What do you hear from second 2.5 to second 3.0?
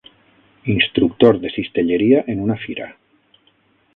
fira